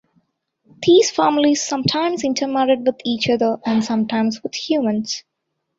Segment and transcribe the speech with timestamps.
[0.81, 5.23] These families sometimes intermarried with each other, and sometimes with humans.